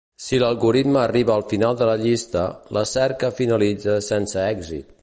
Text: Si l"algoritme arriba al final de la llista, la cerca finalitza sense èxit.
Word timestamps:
Si 0.27 0.35
l"algoritme 0.37 0.97
arriba 1.01 1.35
al 1.35 1.45
final 1.51 1.77
de 1.83 1.91
la 1.91 1.99
llista, 2.05 2.47
la 2.79 2.87
cerca 2.97 3.33
finalitza 3.43 4.03
sense 4.13 4.45
èxit. 4.51 4.95